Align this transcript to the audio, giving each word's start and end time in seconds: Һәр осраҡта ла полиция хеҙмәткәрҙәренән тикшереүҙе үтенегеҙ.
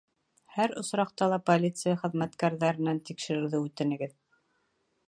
Һәр 0.53 0.71
осраҡта 0.81 1.27
ла 1.33 1.39
полиция 1.49 1.93
хеҙмәткәрҙәренән 2.05 3.05
тикшереүҙе 3.11 3.63
үтенегеҙ. 3.69 4.19